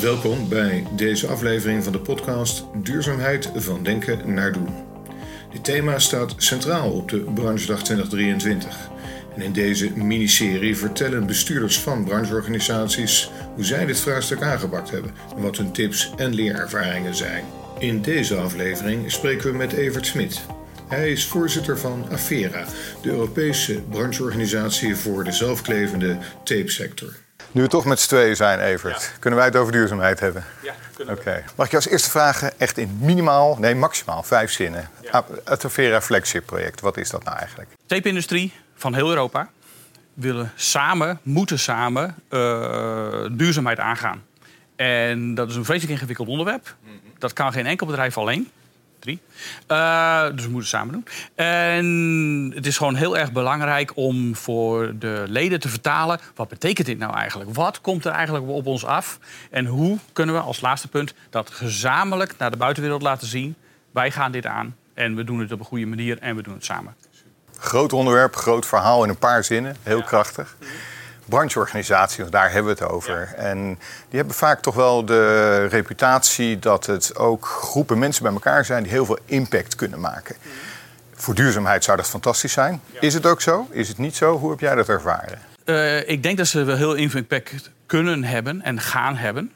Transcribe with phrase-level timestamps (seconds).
[0.00, 4.68] Welkom bij deze aflevering van de podcast Duurzaamheid van Denken naar Doen.
[5.52, 8.90] Dit thema staat centraal op de Branchedag 2023.
[9.34, 15.42] En in deze miniserie vertellen bestuurders van brancheorganisaties hoe zij dit vraagstuk aangepakt hebben en
[15.42, 17.44] wat hun tips en leerervaringen zijn.
[17.78, 20.40] In deze aflevering spreken we met Evert Smit.
[20.88, 22.64] Hij is voorzitter van AFERA,
[23.02, 27.28] de Europese brancheorganisatie voor de zelfklevende tapesector.
[27.52, 30.44] Nu we toch met z'n tweeën zijn, Evert, kunnen wij het over duurzaamheid hebben?
[30.62, 31.20] Ja, kunnen we.
[31.20, 31.44] Oké.
[31.56, 34.90] Mag ik je als eerste vragen, echt in minimaal, nee maximaal, vijf zinnen.
[35.10, 37.70] Ah, Het Avera Flagship project, wat is dat nou eigenlijk?
[37.86, 39.50] Tape-industrie van heel Europa
[40.14, 44.22] willen samen, moeten samen eh, duurzaamheid aangaan.
[44.76, 46.74] En dat is een vreselijk ingewikkeld onderwerp.
[47.18, 48.50] Dat kan geen enkel bedrijf alleen.
[49.00, 49.20] Drie.
[49.66, 51.06] Eh, dus we moeten het samen doen.
[51.34, 56.20] En het is gewoon heel erg belangrijk om voor de leden te vertalen...
[56.34, 57.54] wat betekent dit nou eigenlijk?
[57.54, 59.18] Wat komt er eigenlijk op ons af?
[59.50, 63.54] En hoe kunnen we als laatste punt dat gezamenlijk naar de buitenwereld laten zien...
[63.90, 66.54] wij gaan dit aan en we doen het op een goede manier en we doen
[66.54, 66.94] het samen.
[67.58, 70.56] Groot onderwerp, groot verhaal in een paar zinnen, heel krachtig.
[71.30, 73.32] Brancheorganisaties, daar hebben we het over.
[73.36, 73.78] En
[74.08, 78.82] die hebben vaak toch wel de reputatie dat het ook groepen mensen bij elkaar zijn
[78.82, 80.36] die heel veel impact kunnen maken.
[81.14, 82.80] Voor duurzaamheid zou dat fantastisch zijn.
[83.00, 83.66] Is het ook zo?
[83.70, 84.38] Is het niet zo?
[84.38, 85.38] Hoe heb jij dat ervaren?
[85.64, 89.52] Eh, ik denk dat ze wel heel impact kunnen hebben en gaan hebben.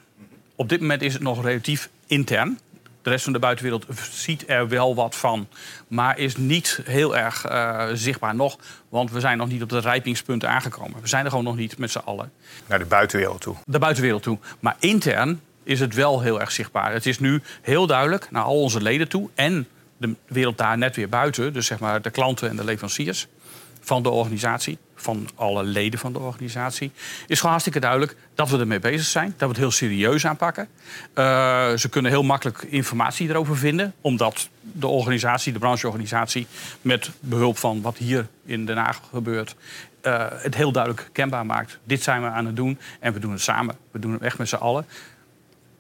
[0.57, 2.59] Op dit moment is het nog relatief intern.
[3.05, 5.49] De rest van de buitenwereld ziet er wel wat van,
[5.89, 8.59] maar is niet heel erg eh, zichtbaar nog.
[8.89, 11.01] Want we zijn nog niet op de rijpingspunten aangekomen.
[11.01, 12.33] We zijn er gewoon nog niet met z'n allen.
[12.67, 13.57] Naar de buitenwereld toe.
[13.65, 14.39] De buitenwereld toe.
[14.61, 16.93] Maar intern is het wel heel erg zichtbaar.
[16.93, 20.97] Het is nu heel duidelijk naar al onze leden toe en de wereld daar net
[20.97, 21.53] weer buiten.
[21.53, 23.27] Dus zeg maar de klanten en de leveranciers
[23.81, 26.93] van de organisatie, van alle leden van de organisatie,
[27.27, 30.69] is gewoon hartstikke duidelijk dat we ermee bezig zijn, dat we het heel serieus aanpakken.
[31.15, 36.47] Uh, ze kunnen heel makkelijk informatie erover vinden, omdat de organisatie, de brancheorganisatie,
[36.81, 39.55] met behulp van wat hier in Den Haag gebeurt,
[40.03, 41.79] uh, het heel duidelijk kenbaar maakt.
[41.85, 43.77] Dit zijn we aan het doen en we doen het samen.
[43.91, 44.87] We doen het echt met z'n allen.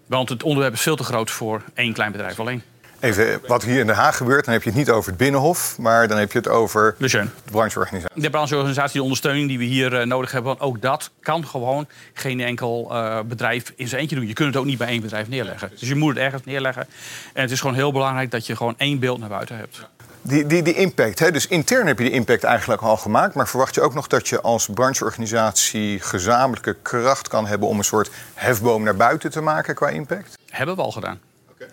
[0.07, 2.63] Want het onderwerp is veel te groot voor één klein bedrijf alleen.
[3.05, 5.79] Even wat hier in Den Haag gebeurt, dan heb je het niet over het Binnenhof,
[5.79, 8.21] maar dan heb je het over de, brancheorganisatie.
[8.21, 11.89] De brancheorganisatie, de ondersteuning die we hier uh, nodig hebben, want ook dat kan gewoon
[12.13, 14.27] geen enkel uh, bedrijf in zijn eentje doen.
[14.27, 15.71] Je kunt het ook niet bij één bedrijf neerleggen.
[15.79, 16.87] Dus je moet het ergens neerleggen.
[17.33, 19.89] En het is gewoon heel belangrijk dat je gewoon één beeld naar buiten hebt.
[20.23, 21.31] Die, die, die impact, hè?
[21.31, 23.35] dus intern heb je die impact eigenlijk al gemaakt.
[23.35, 27.85] Maar verwacht je ook nog dat je als brancheorganisatie gezamenlijke kracht kan hebben om een
[27.85, 30.39] soort hefboom naar buiten te maken qua impact?
[30.51, 31.21] Hebben we al gedaan.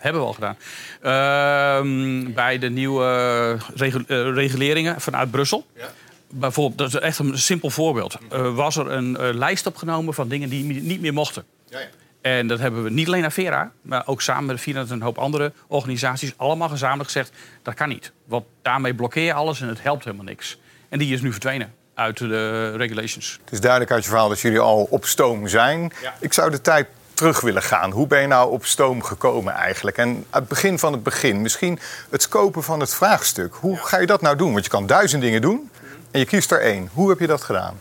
[0.02, 0.56] Hebben we al gedaan.
[1.02, 5.66] Uh, bij de nieuwe regul uh, reguleringen vanuit Brussel.
[5.76, 5.92] Ja.
[6.28, 8.18] Bijvoorbeeld, dat is echt een simpel voorbeeld.
[8.32, 11.44] Uh, was er een uh, lijst opgenomen van dingen die niet meer mochten.
[11.68, 11.86] Ja, ja.
[12.20, 15.02] En dat hebben we niet alleen naar Vera, maar ook samen met Vina en een
[15.02, 17.32] hoop andere organisaties allemaal gezamenlijk gezegd:
[17.62, 18.12] dat kan niet.
[18.24, 20.58] Want daarmee blokkeer je alles en het helpt helemaal niks.
[20.88, 23.38] En die is nu verdwenen uit de regulations.
[23.44, 25.92] Het is duidelijk uit je verhaal dat jullie al op stoom zijn.
[26.02, 26.14] Ja.
[26.20, 26.86] Ik zou de tijd
[27.22, 27.90] terug willen gaan.
[27.90, 29.96] Hoe ben je nou op stoom gekomen eigenlijk?
[29.96, 31.78] En het begin van het begin, misschien
[32.10, 33.54] het scopen van het vraagstuk.
[33.54, 34.52] Hoe ga je dat nou doen?
[34.52, 35.70] Want je kan duizend dingen doen
[36.10, 36.90] en je kiest er één.
[36.92, 37.80] Hoe heb je dat gedaan?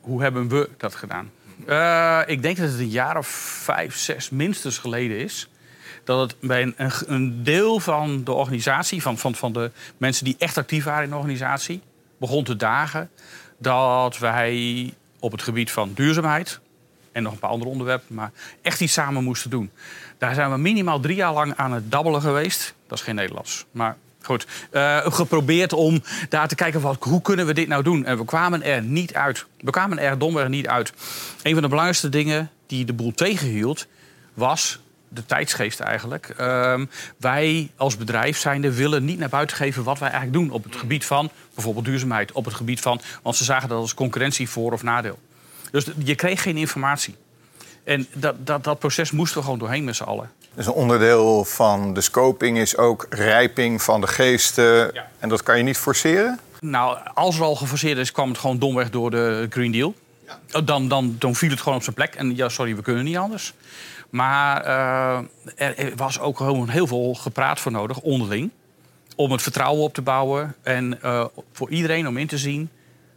[0.00, 1.30] Hoe hebben we dat gedaan?
[1.66, 3.26] Uh, ik denk dat het een jaar of
[3.62, 5.48] vijf, zes minstens geleden is.
[6.04, 10.36] Dat het bij een, een deel van de organisatie, van, van, van de mensen die
[10.38, 11.82] echt actief waren in de organisatie,
[12.18, 13.10] begon te dagen
[13.58, 16.60] dat wij op het gebied van duurzaamheid,
[17.12, 18.30] en nog een paar andere onderwerpen, maar
[18.62, 19.70] echt iets samen moesten doen.
[20.18, 22.74] Daar zijn we minimaal drie jaar lang aan het dabbelen geweest.
[22.86, 24.46] Dat is geen Nederlands, maar goed.
[24.72, 28.04] Uh, geprobeerd om daar te kijken van hoe kunnen we dit nou doen.
[28.04, 29.46] En we kwamen er niet uit.
[29.60, 30.92] We kwamen er domweg niet uit.
[31.42, 33.86] Een van de belangrijkste dingen die de boel tegenhield,
[34.34, 36.34] was de tijdsgeest eigenlijk.
[36.40, 36.80] Uh,
[37.16, 40.76] wij als bedrijf zijnde willen niet naar buiten geven wat wij eigenlijk doen op het
[40.76, 44.72] gebied van bijvoorbeeld duurzaamheid, op het gebied van, want ze zagen dat als concurrentie voor
[44.72, 45.18] of nadeel.
[45.70, 47.14] Dus je kreeg geen informatie.
[47.84, 50.30] En dat, dat, dat proces moesten we gewoon doorheen met z'n allen.
[50.54, 54.90] Dus een onderdeel van de scoping is ook rijping van de geesten.
[54.92, 55.08] Ja.
[55.18, 56.38] En dat kan je niet forceren?
[56.60, 59.94] Nou, als er al geforceerd is, kwam het gewoon domweg door de Green Deal.
[60.26, 60.60] Ja.
[60.60, 62.14] Dan, dan, dan viel het gewoon op zijn plek.
[62.14, 63.54] En ja, sorry, we kunnen niet anders.
[64.10, 65.18] Maar uh,
[65.56, 68.50] er was ook gewoon heel veel gepraat voor nodig, onderling.
[69.16, 70.54] Om het vertrouwen op te bouwen.
[70.62, 72.70] En uh, voor iedereen om in te zien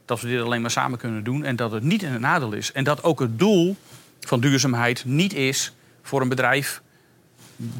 [0.05, 2.71] dat we dit alleen maar samen kunnen doen en dat het niet een nadeel is.
[2.71, 3.75] En dat ook het doel
[4.19, 6.81] van duurzaamheid niet is voor een bedrijf,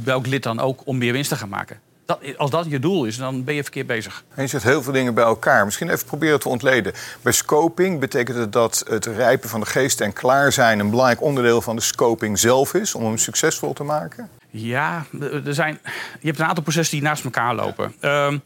[0.03, 1.79] welk lid dan ook, om meer winst te gaan maken.
[2.05, 4.23] Dat, als dat je doel is, dan ben je verkeerd bezig.
[4.35, 5.65] En je zet heel veel dingen bij elkaar.
[5.65, 6.93] Misschien even proberen te ontleden.
[7.21, 11.21] Bij scoping betekent het dat het rijpen van de geest en klaar zijn een belangrijk
[11.21, 14.29] onderdeel van de scoping zelf is om hem succesvol te maken?
[14.49, 15.79] Ja, er zijn,
[16.19, 17.93] je hebt een aantal processen die naast elkaar lopen.
[17.99, 18.37] Ehm,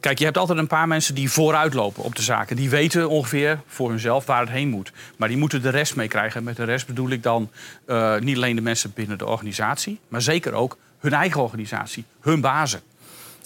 [0.00, 2.56] kijk, je hebt altijd een paar mensen die vooruit lopen op de zaken.
[2.56, 4.92] Die weten ongeveer voor hunzelf waar het heen moet.
[5.16, 6.44] Maar die moeten de rest meekrijgen.
[6.44, 7.50] Met de rest bedoel ik dan
[7.86, 12.40] uh, niet alleen de mensen binnen de organisatie, maar zeker ook hun eigen organisatie, hun
[12.40, 12.80] bazen,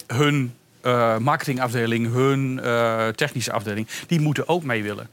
[0.07, 0.53] hun
[0.83, 3.87] uh, marketingafdeling, hun uh, technische afdeling.
[4.07, 5.07] Die moeten ook mee willen.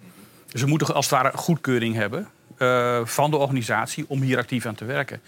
[0.52, 2.28] Ze moeten als het ware goedkeuring hebben
[3.04, 5.20] van de organisatie om hier actief aan te werken.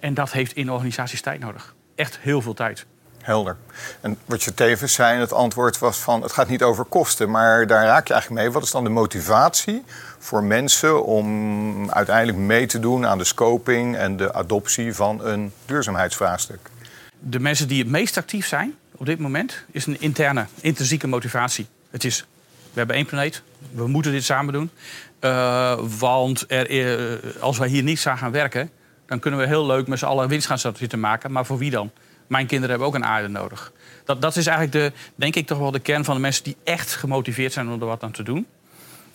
[0.00, 1.74] En dat heeft in organisaties tijd nodig.
[1.94, 2.86] Echt heel veel tijd.
[3.20, 3.56] Helder.
[4.00, 6.22] En wat je tevens zei, het antwoord was van...
[6.22, 8.52] het gaat niet over kosten, maar daar raak je eigenlijk mee.
[8.52, 9.84] Wat is dan de motivatie
[10.18, 13.06] voor mensen om uiteindelijk mee te doen...
[13.06, 16.70] aan de scoping en de adoptie van een duurzaamheidsvraagstuk?
[17.18, 19.64] De mensen die het meest actief zijn op dit moment...
[19.70, 21.66] is een interne, intrinsieke motivatie.
[21.90, 22.26] Het is,
[22.72, 24.70] we hebben één planeet, we moeten dit samen doen.
[25.20, 28.70] Uh, want er, uh, als wij hier niet aan gaan werken...
[29.06, 31.32] dan kunnen we heel leuk met z'n allen winst gaan zitten maken.
[31.32, 31.90] Maar voor wie dan?
[32.30, 33.72] Mijn kinderen hebben ook een aarde nodig.
[34.04, 36.44] Dat, dat is eigenlijk, de, denk ik, toch wel de kern van de mensen...
[36.44, 38.46] die echt gemotiveerd zijn om er wat aan te doen.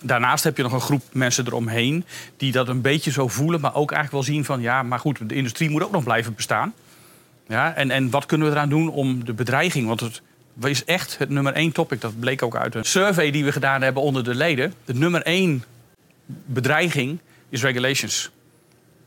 [0.02, 2.06] Daarnaast heb je nog een groep mensen eromheen...
[2.38, 4.62] die dat een beetje zo voelen, maar ook eigenlijk wel zien van...
[4.62, 6.74] ja, maar goed, de industrie moet ook nog blijven bestaan.
[7.48, 9.88] Ja, en, en wat kunnen we eraan doen om de bedreiging...
[9.88, 10.22] want het,
[10.62, 12.02] is echt het nummer één topic.
[12.02, 14.74] Dat bleek ook uit een survey die we gedaan hebben onder de leden.
[14.86, 15.64] De nummer één
[16.26, 17.20] bedreiging
[17.50, 18.32] is regulations.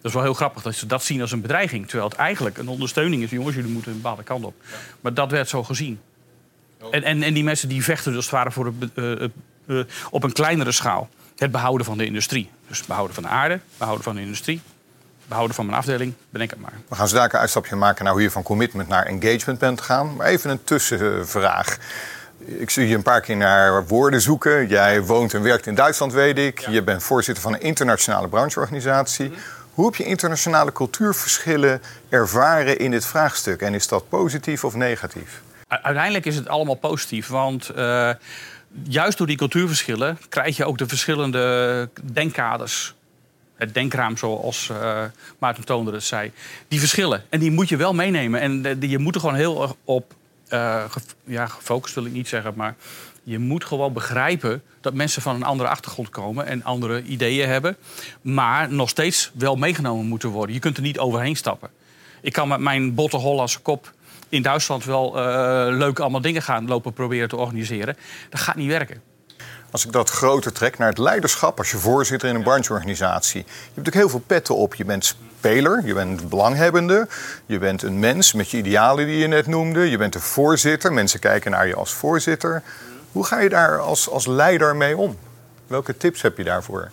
[0.08, 1.86] Dat is wel heel grappig dat ze dat zien als een bedreiging.
[1.86, 3.30] Terwijl het eigenlijk een ondersteuning is.
[3.30, 4.54] Jongens, jullie moeten een bepaalde kant op.
[5.00, 6.00] Maar dat werd zo gezien.
[6.90, 9.28] En, en, en die mensen die vechten dus het voor het, uh,
[9.66, 11.08] uh, op een kleinere schaal.
[11.36, 12.50] Het behouden van de industrie.
[12.68, 14.60] Dus behouden van de aarde, behouden van de industrie.
[15.26, 16.72] Behouden van mijn afdeling, bedenk het maar.
[16.88, 19.80] We gaan zo daar een uitstapje maken naar hoe je van commitment naar engagement bent
[19.80, 20.16] gegaan.
[20.16, 21.78] Maar even een tussenvraag.
[22.38, 24.68] Ik zie je een paar keer naar woorden zoeken.
[24.68, 26.58] Jij woont en werkt in Duitsland, weet ik.
[26.58, 29.28] Je bent voorzitter van een internationale brancheorganisatie.
[29.28, 29.38] Mhm.
[29.78, 33.60] Hoe heb je internationale cultuurverschillen ervaren in dit vraagstuk?
[33.60, 35.42] En is dat positief of negatief?
[35.68, 37.28] Uiteindelijk is het allemaal positief.
[37.28, 38.10] Want uh,
[38.82, 42.94] juist door die cultuurverschillen krijg je ook de verschillende denkkaders.
[43.54, 45.04] Het denkraam, zoals uh,
[45.38, 46.32] Maarten Toonder het zei.
[46.68, 47.24] Die verschillen.
[47.28, 48.40] En die moet je wel meenemen.
[48.40, 50.14] En je moet er gewoon heel op
[50.48, 50.84] uh,
[51.24, 52.74] ja, gefocust wil ik niet zeggen, maar
[53.28, 57.76] je moet gewoon begrijpen dat mensen van een andere achtergrond komen en andere ideeën hebben,
[58.22, 60.54] maar nog steeds wel meegenomen moeten worden.
[60.54, 61.70] Je kunt er niet overheen stappen.
[62.20, 63.92] Ik kan met mijn botte Hollandse kop
[64.28, 65.22] in Duitsland wel uh,
[65.76, 67.96] leuk allemaal dingen gaan lopen proberen te organiseren.
[68.30, 69.02] Dat gaat niet werken.
[69.70, 73.40] Als ik dat groter trek naar het leiderschap, als je voorzitter in een brancheorganisatie.
[73.40, 74.74] Je hebt natuurlijk heel veel petten op.
[74.74, 77.08] Je bent speler, je bent belanghebbende,
[77.46, 79.90] je bent een mens met je idealen die je net noemde.
[79.90, 82.62] Je bent een voorzitter, mensen kijken naar je als voorzitter.
[83.18, 85.18] Hoe ga je daar als, als leider mee om?
[85.66, 86.90] Welke tips heb je daarvoor?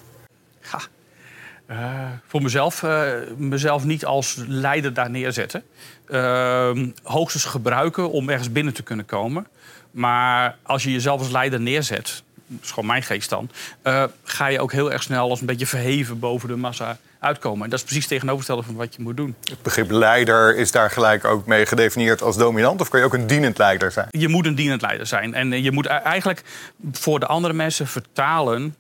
[1.70, 5.64] Uh, voor mezelf, uh, mezelf niet als leider daar neerzetten.
[6.08, 6.72] Uh,
[7.04, 9.48] hoogstens gebruiken om ergens binnen te kunnen komen.
[9.92, 12.24] Maar als je jezelf als leider neerzet,
[12.62, 13.50] is gewoon mijn geest dan,
[13.84, 17.64] uh, ga je ook heel erg snel als een beetje verheven boven de massa uitkomen.
[17.64, 19.36] En dat is precies tegenovergestelde van wat je moet doen.
[19.44, 22.82] Het begrip leider is daar gelijk ook mee gedefinieerd als dominant?
[22.82, 24.08] Of kan je ook een dienend leider zijn?
[24.12, 25.34] Je moet een dienend leider zijn.
[25.34, 26.44] En je moet eigenlijk
[26.92, 28.76] voor de andere mensen vertalen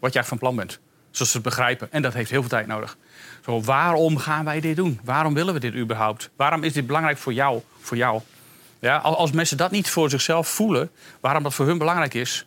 [0.00, 0.78] wat jij van plan bent.
[1.10, 1.88] Zodat ze het begrijpen.
[1.92, 2.96] En dat heeft heel veel tijd nodig.
[3.44, 5.00] Zo, waarom gaan wij dit doen?
[5.04, 6.30] Waarom willen we dit überhaupt?
[6.36, 7.60] Waarom is dit belangrijk voor jou?
[7.80, 8.20] Voor jou?
[8.78, 12.46] Ja, als mensen dat niet voor zichzelf voelen, waarom dat voor hun belangrijk is,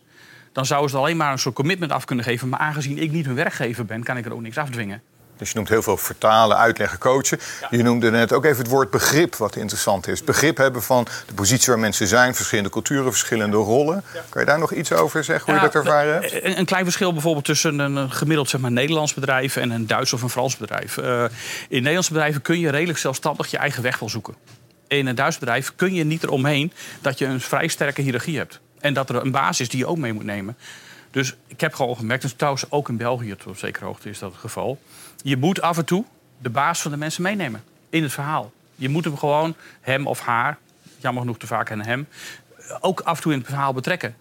[0.58, 2.48] dan zouden ze alleen maar een soort commitment af kunnen geven.
[2.48, 5.02] Maar aangezien ik niet hun werkgever ben, kan ik er ook niks afdwingen.
[5.36, 7.38] Dus je noemt heel veel vertalen, uitleggen, coachen.
[7.70, 10.24] Je noemde net ook even het woord begrip, wat interessant is.
[10.24, 14.04] Begrip hebben van de positie waar mensen zijn, verschillende culturen, verschillende rollen.
[14.28, 16.58] Kan je daar nog iets over zeggen, hoe je dat ervaren hebt?
[16.58, 20.22] Een, klein verschil bijvoorbeeld tussen een gemiddeld zeg maar, Nederlands bedrijf en een Duits of
[20.22, 20.96] een Frans bedrijf.
[20.96, 21.24] Uh,
[21.68, 24.34] in Nederlandse bedrijven kun je redelijk zelfstandig je eigen weg wel zoeken.
[24.88, 28.60] In een Duits bedrijf kun je niet eromheen dat je een vrij sterke hiërarchie hebt.
[28.80, 30.56] En dat er een baas is die je ook mee moet nemen.
[31.10, 34.18] Dus ik heb gewoon gemerkt, en trouwens ook in België tot op zekere hoogte is
[34.18, 34.80] dat het geval.
[35.22, 36.04] Je moet af en toe
[36.38, 38.52] de baas van de mensen meenemen in het verhaal.
[38.74, 40.58] Je moet hem gewoon, hem of haar,
[40.98, 42.08] jammer genoeg te vaak en hem,
[42.80, 44.16] ook af en toe in het verhaal betrekken.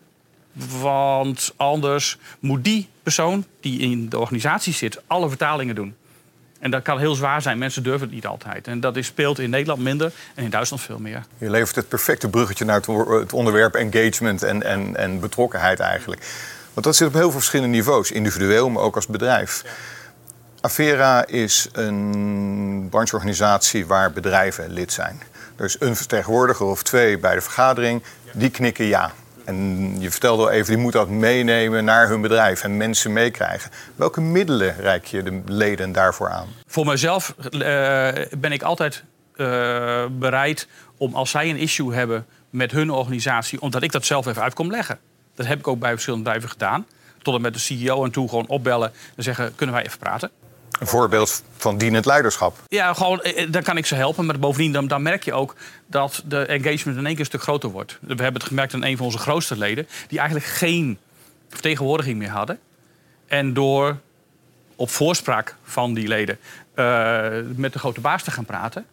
[0.80, 5.96] Want anders moet die persoon die in de organisatie zit alle vertalingen doen.
[6.60, 7.58] En dat kan heel zwaar zijn.
[7.58, 8.68] Mensen durven het niet altijd.
[8.68, 11.24] En dat is, speelt in Nederland minder en in Duitsland veel meer.
[11.38, 16.26] Je levert het perfecte bruggetje naar het onderwerp engagement en, en, en betrokkenheid eigenlijk.
[16.74, 18.12] Want dat zit op heel veel verschillende niveaus.
[18.12, 19.64] Individueel, maar ook als bedrijf.
[20.62, 25.22] Avera is een brancheorganisatie waar bedrijven lid zijn.
[25.56, 29.12] Dus een vertegenwoordiger of twee bij de vergadering, die knikken ja.
[29.48, 33.72] En je vertelde al even, die moet dat meenemen naar hun bedrijf en mensen meekrijgen.
[33.96, 36.48] Welke middelen reik je de leden daarvoor aan?
[36.66, 37.60] Voor mezelf uh,
[38.38, 39.04] ben ik altijd
[39.36, 44.25] uh, bereid om als zij een issue hebben met hun organisatie, omdat ik dat zelf
[44.25, 45.00] even uit kom leggen.
[45.36, 46.88] Dat heb ik ook bij verschillende bedrijven gedaan.
[47.22, 50.32] Tot en met de CEO en toe gewoon opbellen en zeggen: kunnen wij even praten?
[50.79, 52.57] Een voorbeeld van dienend leiderschap.
[52.67, 54.25] Ja, gewoon, eh, dan kan ik ze helpen.
[54.25, 55.55] Maar bovendien, dan, merk je ook
[55.88, 57.98] dat de engagement in één keer een stuk groter wordt.
[58.01, 59.88] We hebben het gemerkt aan een van onze grootste leden...
[60.07, 60.98] die eigenlijk geen
[61.50, 62.60] vertegenwoordiging meer hadden.
[63.27, 63.98] En door
[64.75, 66.38] op voorspraak van die leden
[66.75, 68.86] uh, met de grote baas te gaan praten...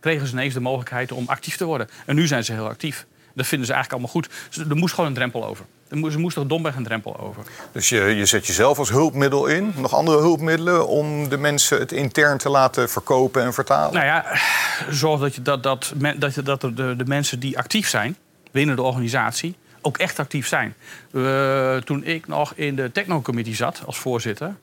[0.00, 1.88] kregen ze ineens de mogelijkheid om actief te worden.
[2.06, 3.06] En nu zijn ze heel actief.
[3.34, 4.68] Dat vinden ze eigenlijk allemaal goed.
[4.70, 5.64] Er moest gewoon een drempel over.
[6.10, 7.42] Ze moest er domweg een drempel over.
[7.72, 9.72] Dus je, je zet jezelf als hulpmiddel in.
[9.76, 13.92] Nog andere hulpmiddelen om de mensen het intern te laten verkopen en vertalen?
[13.92, 14.24] Nou ja,
[14.90, 18.16] zorg dat, je dat, dat, dat, dat de, de mensen die actief zijn
[18.50, 20.74] binnen de organisatie ook echt actief zijn.
[21.84, 24.54] toen ik nog in de Techno-committee zat als voorzitter...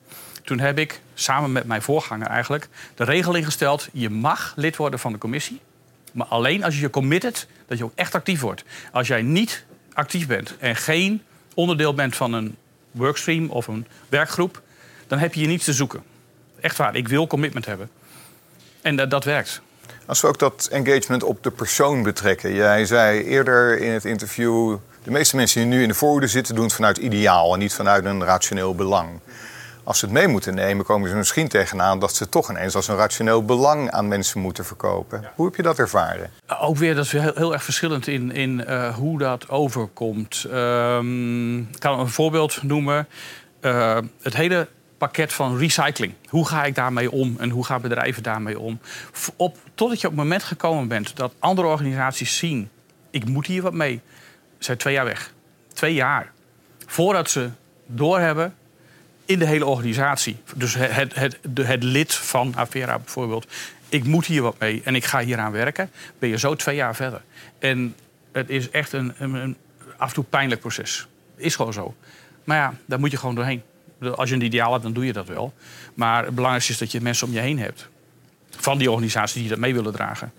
[0.44, 3.88] toen heb ik samen met mijn voorganger eigenlijk de regel ingesteld...
[3.92, 5.60] je mag lid worden van de commissie...
[6.12, 8.64] maar alleen als je je committed dat je ook echt actief wordt.
[8.92, 11.22] Als jij niet actief bent en geen
[11.54, 12.56] onderdeel bent van een
[12.90, 14.62] workstream of een werkgroep,
[15.06, 16.02] dan heb je hier niets te zoeken.
[16.60, 17.90] Echt waar, ik wil commitment hebben.
[18.82, 19.60] En dat, dat werkt.
[20.06, 22.54] Als we ook dat engagement op de persoon betrekken.
[22.54, 24.76] Jij zei eerder in het interview...
[25.02, 26.54] de meeste mensen die nu in de voorhoede zitten...
[26.54, 29.20] doen het vanuit ideaal en niet vanuit een rationeel belang
[29.84, 32.88] als ze het mee moeten nemen, komen ze misschien tegenaan dat ze toch ineens als
[32.88, 35.30] een rationeel belang aan mensen moeten verkopen.
[35.34, 36.30] Hoe heb je dat ervaren?
[36.60, 40.46] Ook weer, dat is heel, heel erg verschillend in, in uh, hoe dat overkomt.
[40.52, 43.08] Um, ik kan een voorbeeld noemen.
[43.60, 46.14] Uh, het hele pakket van recycling.
[46.28, 48.80] Hoe ga ik daarmee om en hoe gaan bedrijven daarmee om?
[49.36, 52.70] Op, totdat je op het moment gekomen bent dat andere organisaties zien...
[53.10, 54.00] ik moet hier wat mee,
[54.58, 55.32] zijn twee jaar weg.
[55.72, 56.32] Twee jaar.
[56.86, 57.50] Voordat ze
[57.86, 58.54] doorhebben
[59.32, 60.36] in de hele organisatie.
[60.54, 63.46] Dus het, het, het, lid van Avera bijvoorbeeld.
[63.88, 65.90] Ik moet hier wat mee en ik ga hier aan werken.
[66.18, 67.22] Ben je zo twee jaar verder.
[67.58, 67.94] En
[68.32, 69.56] het is echt een, een,
[69.96, 71.06] af en toe pijnlijk proces.
[71.36, 71.94] Is gewoon zo.
[72.44, 73.62] Maar ja, daar moet je gewoon doorheen.
[74.14, 75.52] Als je een ideaal hebt, dan doe je dat wel.
[75.94, 77.88] Maar het belangrijkste is dat je mensen om je heen hebt.
[78.50, 80.32] Van die organisaties die dat mee willen dragen.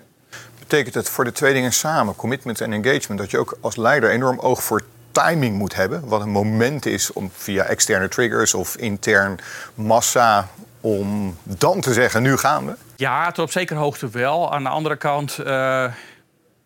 [0.60, 4.10] Betekent het voor de twee dingen samen, commitment en engagement, dat je ook als leider
[4.10, 6.08] enorm oog voor timing moet hebben.
[6.08, 9.40] Wat een moment is om via externe triggers of intern
[9.74, 10.50] massa
[10.82, 12.76] om dan te zeggen, nu gaan we?
[12.96, 14.54] Ja, tot op zekere hoogte wel.
[14.54, 15.94] Aan de andere kant, uh,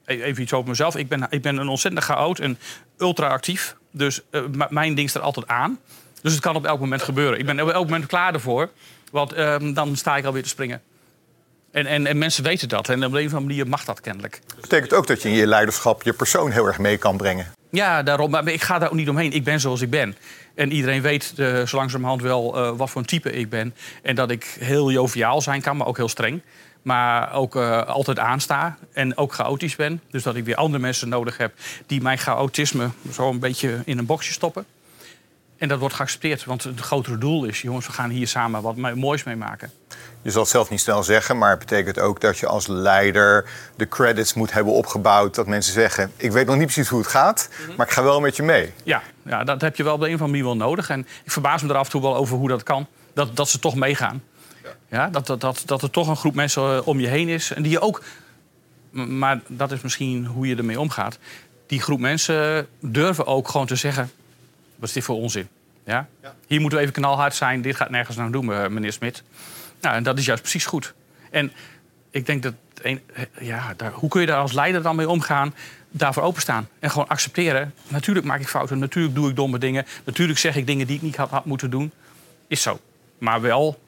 [0.06, 0.96] even iets over mezelf.
[0.96, 2.60] Ik ben, ik ben een ontzettend chaot en
[2.98, 3.76] ultra actief.
[3.92, 5.80] Dus uh, mijn ding staat altijd aan.
[6.22, 7.40] Dus het kan op elk moment gebeuren.
[7.40, 8.70] Ik ben op elk moment klaar ervoor.
[9.12, 10.82] Want uh, dan sta ik alweer te springen.
[11.72, 12.90] En, en, en, mensen weten dat.
[12.90, 14.42] En op een of andere manier mag dat kennelijk.
[14.48, 17.52] Dat betekent ook dat je in je leiderschap je persoon heel erg mee kan brengen.
[17.70, 18.32] Ja, daarom.
[18.32, 19.32] Maar ik ga daar ook niet omheen.
[19.32, 20.16] Ik ben zoals ik ben.
[20.56, 23.76] En iedereen weet uh, zo langzamerhand wel uh, wat voor een type ik ben.
[24.04, 26.42] En dat ik heel joviaal zijn kan, maar ook heel streng.
[26.82, 30.02] Maar ook uh, altijd aansta en ook chaotisch ben.
[30.12, 31.54] Dus dat ik weer andere mensen nodig heb
[31.86, 34.66] die mijn chaotisme zo een beetje in een boxje stoppen.
[35.58, 37.62] En dat wordt geaccepteerd, want het grotere doel is...
[37.62, 39.72] jongens, we gaan hier samen wat moois mee maken.
[40.22, 43.50] Je zal het zelf niet snel zeggen, maar het betekent ook dat je als leider
[43.76, 45.36] de credits moet hebben opgebouwd.
[45.36, 47.76] Dat mensen zeggen: Ik weet nog niet precies hoe het gaat, mhm.
[47.76, 48.74] maar ik ga wel met je mee.
[48.84, 50.90] Ja, ja, dat heb je wel op de een of andere manier wel nodig.
[50.90, 52.88] En ik verbaas me er af en toe wel over hoe dat kan.
[53.14, 54.24] Dat, dat ze toch meegaan.
[54.64, 54.70] Ja.
[54.90, 57.54] ja dat, dat, dat, dat er toch een groep mensen eh, om je heen is.
[57.54, 58.04] En die je ook.
[58.92, 61.18] Maar dat is misschien hoe je ermee omgaat.
[61.68, 64.12] Die groep mensen durven ook gewoon te zeggen:
[64.78, 65.48] Wat is dit voor onzin?
[65.84, 66.08] Ja?
[66.22, 66.36] ja.
[66.48, 67.62] Hier moeten we even knalhard zijn.
[67.62, 69.24] Dit gaat nergens naar doen, eh, meneer Smit.
[69.82, 70.94] Nou, en dat is juist precies goed.
[71.32, 71.52] En
[72.12, 73.02] ik denk dat, een,
[73.40, 75.54] ja, daar, hoe kun je daar als leider dan mee omgaan?
[75.90, 77.74] Daarvoor openstaan en gewoon accepteren.
[77.88, 79.86] Natuurlijk maak ik fouten, natuurlijk doe ik domme dingen.
[80.04, 81.92] Natuurlijk zeg ik dingen die ik niet had, had moeten doen.
[82.48, 82.80] Is zo.
[83.18, 83.80] Maar wel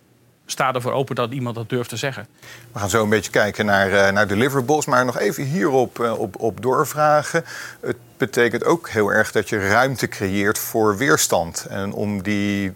[0.52, 2.28] sta ervoor open dat iemand dat durft te zeggen.
[2.72, 4.86] We gaan zo een beetje kijken naar, uh, naar deliverables.
[4.86, 7.46] Maar nog even hierop uh, op, op doorvragen.
[7.82, 11.66] Het betekent ook heel erg dat je ruimte creëert voor weerstand.
[11.70, 12.74] En om die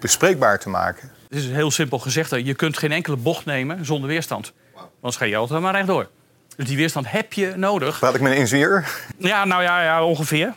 [0.00, 1.10] bespreekbaar te maken.
[1.28, 2.30] Het is heel simpel gezegd.
[2.30, 4.52] Je kunt geen enkele bocht nemen zonder weerstand.
[5.00, 6.08] Want ga je altijd maar rechtdoor.
[6.56, 7.98] Dus die weerstand heb je nodig.
[7.98, 8.88] Praat ik met een inzier?
[9.18, 10.54] Ja, nou ja, ja ongeveer.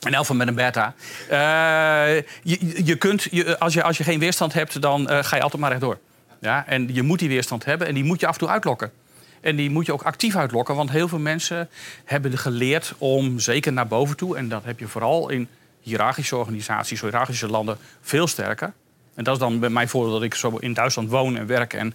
[0.00, 0.94] En elf met een beta.
[1.30, 5.36] Uh, je, je kunt, je, als, je, als je geen weerstand hebt, dan uh, ga
[5.36, 5.98] je altijd maar rechtdoor.
[6.40, 6.66] Ja?
[6.66, 8.92] En je moet die weerstand hebben en die moet je af en toe uitlokken.
[9.40, 11.68] En die moet je ook actief uitlokken, want heel veel mensen
[12.04, 15.48] hebben geleerd om, zeker naar boven toe, en dat heb je vooral in
[15.80, 18.72] hiërarchische organisaties, hiërarchische landen, veel sterker.
[19.14, 21.72] En dat is dan bij mijn voordeel dat ik zo in Duitsland woon en werk
[21.72, 21.94] en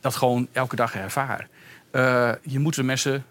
[0.00, 1.48] dat gewoon elke dag ervaar.
[1.92, 3.24] Uh, je moet de mensen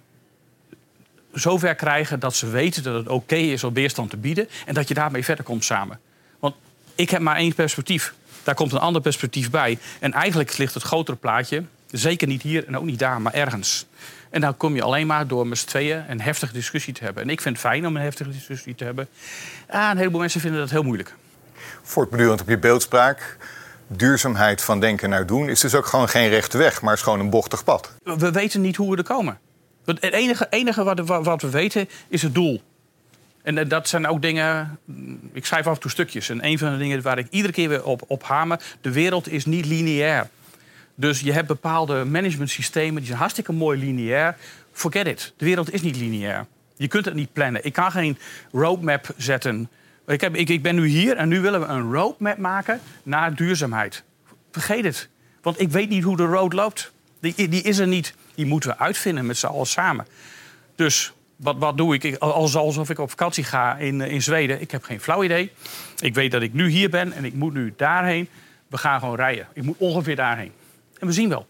[1.33, 4.49] zover krijgen dat ze weten dat het oké is om weerstand te bieden.
[4.65, 5.99] En dat je daarmee verder komt samen.
[6.39, 6.55] Want
[6.95, 8.13] ik heb maar één perspectief.
[8.43, 9.77] Daar komt een ander perspectief bij.
[9.99, 13.85] En eigenlijk ligt het grotere plaatje, zeker niet hier en ook niet daar, maar ergens.
[14.29, 17.23] En dan kom je alleen maar door met z'n tweeën een heftige discussie te hebben.
[17.23, 19.07] En ik vind het fijn om een heftige discussie te hebben.
[19.69, 21.15] Ah, een heleboel mensen vinden dat heel moeilijk.
[21.81, 23.37] Voortbedurend op je beeldspraak.
[23.87, 27.19] Duurzaamheid van denken naar doen is dus ook gewoon geen rechte weg, maar is gewoon
[27.19, 27.91] een bochtig pad.
[28.03, 29.39] We weten niet hoe we er komen.
[29.85, 32.61] Het enige, enige wat, wat we weten is het doel.
[33.43, 34.79] En dat zijn ook dingen.
[34.85, 36.29] Mm, ik schrijf af en toe stukjes.
[36.29, 38.61] En een van de dingen waar ik iedere keer weer op, op hamer.
[38.81, 40.29] De wereld is niet lineair.
[40.95, 44.37] Dus je hebt bepaalde managementsystemen die zijn hartstikke mooi lineair.
[44.71, 45.33] Forget it.
[45.37, 46.45] De wereld is niet lineair.
[46.75, 47.65] Je kunt het niet plannen.
[47.65, 48.17] Ik kan geen
[48.51, 49.69] roadmap zetten.
[50.07, 53.35] Ik, heb, ik, ik ben nu hier en nu willen we een roadmap maken naar
[53.35, 54.03] duurzaamheid.
[54.51, 55.09] Vergeet het.
[55.41, 56.91] Want ik weet niet hoe de road loopt.
[57.19, 58.13] Die, die is er niet.
[58.41, 60.07] Die moeten we uitvinden met z'n allen samen.
[60.75, 62.15] Dus wat, wat doe ik?
[62.17, 64.61] Alsof ik op vakantie ga in, in Zweden.
[64.61, 65.51] Ik heb geen flauw idee.
[65.99, 68.29] Ik weet dat ik nu hier ben en ik moet nu daarheen.
[68.67, 69.47] We gaan gewoon rijden.
[69.53, 70.51] Ik moet ongeveer daarheen.
[70.99, 71.47] En we zien wel.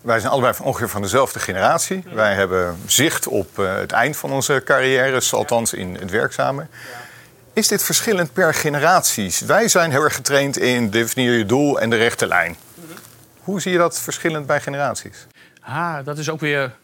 [0.00, 2.02] Wij zijn allebei van ongeveer van dezelfde generatie.
[2.12, 6.66] Wij hebben zicht op uh, het eind van onze carrières, althans in het werkzame.
[7.52, 9.40] Is dit verschillend per generaties?
[9.40, 12.56] Wij zijn heel erg getraind in definieer je doel en de rechte lijn.
[13.40, 15.26] Hoe zie je dat verschillend bij generaties?
[15.64, 16.74] Ah, dat is ook weer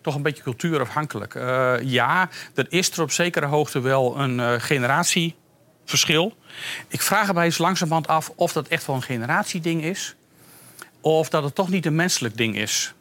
[0.00, 1.34] toch een beetje cultuurafhankelijk.
[1.34, 6.36] Uh, ja, er is er op zekere hoogte wel een uh, generatieverschil.
[6.88, 10.14] Ik vraag bij eens langzamerhand af of dat echt wel een generatieding is.
[11.00, 12.94] Of dat het toch niet een menselijk ding is.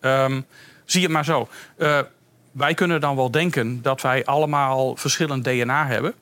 [0.00, 0.46] Um,
[0.84, 1.48] zie het maar zo.
[1.78, 1.98] Uh,
[2.52, 6.14] wij kunnen dan wel denken dat wij allemaal verschillend DNA hebben.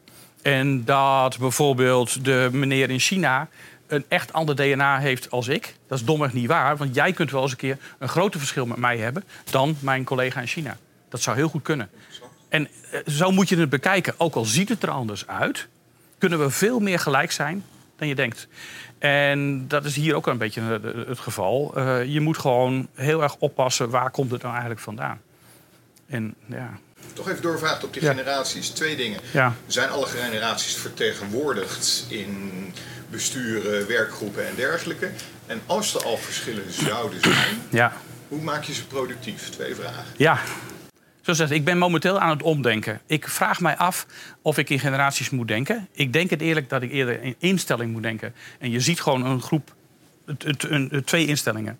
[0.43, 3.49] En dat bijvoorbeeld de meneer in China
[3.91, 5.75] een echt ander DNA heeft als ik.
[5.87, 8.67] Dat is domweg niet waar, want jij kunt wel eens een keer een groter verschil
[8.67, 10.77] met mij hebben dan mijn collega in China.
[11.09, 11.91] Dat zou heel goed kunnen.
[12.49, 14.15] En eh, zo moet je het bekijken.
[14.17, 15.69] Ook al ziet het er anders uit,
[16.19, 17.65] kunnen we veel meer gelijk zijn
[17.97, 18.49] dan je denkt.
[18.99, 21.73] En dat is hier ook een beetje het geval.
[21.77, 25.21] Uh, je moet gewoon heel erg oppassen waar komt het nou eigenlijk vandaan.
[26.07, 26.79] En ja.
[27.13, 28.69] Toch even doorvraagd op die generaties.
[28.69, 29.21] Twee dingen.
[29.33, 29.55] Ja.
[29.67, 32.51] Zijn alle generaties vertegenwoordigd in
[33.11, 35.11] besturen, werkgroepen en dergelijke?
[35.47, 37.93] En als er al verschillen zouden zijn, ja.
[38.29, 39.49] hoe maak je ze productief?
[39.49, 40.05] Twee vragen.
[40.17, 40.39] Ja,
[41.23, 43.01] Zoals gezegd, ik ben momenteel aan het omdenken.
[43.07, 44.07] Ik vraag mij af
[44.43, 45.89] of ik in generaties moet denken.
[45.93, 48.35] Ik denk het eerlijk dat ik eerder in instelling moet denken.
[48.59, 49.75] En je ziet gewoon een groep,
[51.05, 51.79] twee instellingen.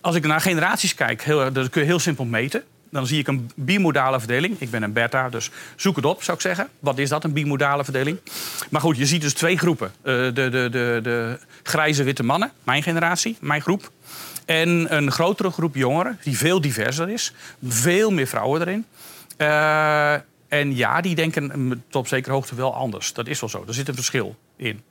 [0.00, 2.64] Als ik naar generaties kijk, heel, dat kun je heel simpel meten.
[2.92, 4.56] Dan zie ik een bimodale verdeling.
[4.58, 6.68] Ik ben een beta, dus zoek het op, zou ik zeggen.
[6.78, 8.18] Wat is dat, een bimodale verdeling?
[8.70, 9.92] Maar goed, je ziet dus twee groepen.
[9.96, 13.90] Uh, de, de, de, de grijze witte mannen, mijn generatie, mijn groep.
[14.44, 17.32] En een grotere groep jongeren, die veel diverser is.
[17.66, 18.84] Veel meer vrouwen erin.
[19.38, 20.12] Uh,
[20.48, 23.12] en ja, die denken tot op zekere hoogte wel anders.
[23.12, 23.64] Dat is wel zo.
[23.66, 24.82] Er zit een verschil in.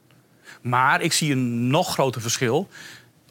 [0.61, 2.67] Maar ik zie een nog groter verschil.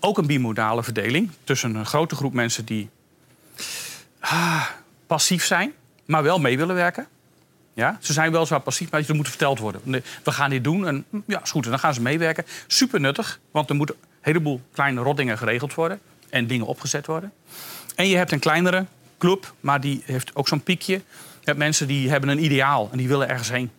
[0.01, 2.89] Ook een bimodale verdeling tussen een grote groep mensen die
[4.21, 4.67] ah,
[5.07, 5.73] passief zijn,
[6.05, 7.07] maar wel mee willen werken.
[7.75, 10.03] Ja, ze zijn wel zwaar passief, maar ze moeten verteld worden.
[10.25, 11.65] We gaan dit doen en ja, is goed.
[11.65, 12.45] En dan gaan ze meewerken.
[12.67, 17.33] Super nuttig, want er moeten een heleboel kleine roddingen geregeld worden en dingen opgezet worden.
[17.95, 18.87] En je hebt een kleinere
[19.19, 20.95] club, maar die heeft ook zo'n piekje.
[20.95, 23.71] Je hebt mensen die hebben een ideaal en die willen ergens heen.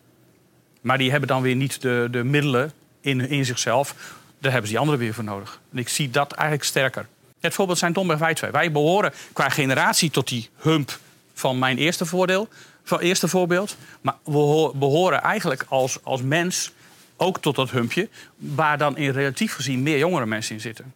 [0.81, 3.95] Maar die hebben dan weer niet de, de middelen in, in zichzelf.
[4.39, 5.59] Daar hebben ze die anderen weer voor nodig.
[5.71, 7.07] En ik zie dat eigenlijk sterker.
[7.41, 8.51] Het voorbeeld zijn Tom en wij twee.
[8.51, 10.99] Wij behoren qua generatie tot die hump
[11.33, 12.47] van mijn eerste, voordeel,
[12.83, 13.77] van eerste voorbeeld.
[14.01, 16.71] Maar we behoren eigenlijk als, als mens
[17.17, 18.09] ook tot dat humpje...
[18.35, 20.93] waar dan in relatief gezien meer jongere mensen in zitten.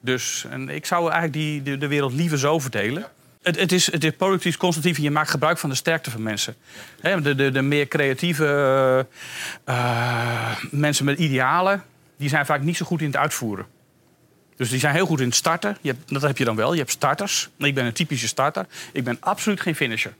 [0.00, 3.06] Dus en ik zou eigenlijk die, de, de wereld liever zo verdelen.
[3.42, 6.22] Het, het, is, het is productief constructief en je maakt gebruik van de sterkte van
[6.22, 6.56] mensen.
[7.00, 9.06] de, de, de meer creatieve
[9.68, 11.84] uh, mensen met idealen,
[12.16, 13.66] die zijn vaak niet zo goed in het uitvoeren.
[14.56, 15.76] Dus die zijn heel goed in het starten.
[15.80, 16.72] Je hebt, dat heb je dan wel.
[16.72, 17.48] Je hebt starters.
[17.58, 18.66] Ik ben een typische starter.
[18.92, 20.14] Ik ben absoluut geen finisher.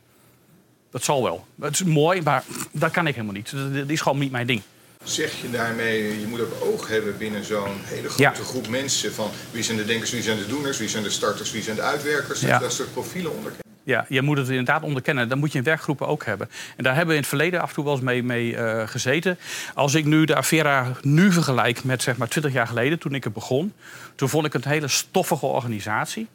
[0.91, 1.47] Dat zal wel.
[1.61, 3.53] Het is mooi, maar dat kan ik helemaal niet.
[3.73, 4.63] Dat is gewoon niet mijn ding.
[5.05, 9.31] Zeg je daarmee, je moet ook oog hebben binnen zo'n hele grote groep mensen van
[9.51, 11.83] wie zijn de denkers, wie zijn de doeners, wie zijn de starters, wie zijn de
[11.83, 12.59] uitwerkers, ja.
[12.59, 13.64] dat soort profielen onderkennen.
[13.85, 15.29] Ja, je moet het inderdaad onderkennen.
[15.29, 16.51] Dat moet je in werkgroepen ook hebben.
[16.77, 19.39] En daar hebben we in het verleden af en toe wel eens mee, uh, gezeten.
[19.75, 23.25] Als ik nu de Avera nu vergelijk met zeg maar 20 jaar geleden, toen ik
[23.25, 23.73] het begon,
[24.15, 26.29] toen vond ik het een hele stoffige organisatie.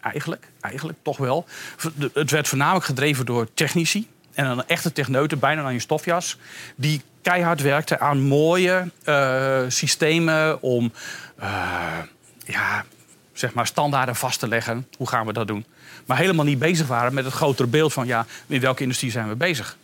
[0.00, 1.46] Eigenlijk, eigenlijk toch wel.
[2.12, 4.08] Het werd voornamelijk gedreven door technici.
[4.34, 6.38] En een echte techneuten, bijna aan je stofjas.
[6.74, 10.92] Die keihard werkte aan mooie uh, systemen om
[11.40, 11.98] uh,
[12.44, 12.84] ja,
[13.42, 14.86] zeg maar, standaarden vast te leggen.
[14.96, 15.64] Hoe gaan we dat doen?
[16.06, 19.28] Maar helemaal niet bezig waren met het grotere beeld van ja, in welke industrie zijn
[19.28, 19.76] we bezig.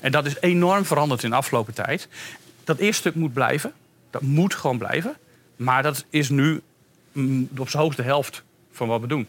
[0.00, 2.08] En dat is enorm veranderd in de afgelopen tijd.
[2.64, 3.72] Dat eerste stuk moet blijven.
[4.10, 5.16] Dat moet gewoon blijven.
[5.56, 6.62] Maar dat is nu
[7.12, 9.28] mm, op zijn hoogste helft van wat we doen.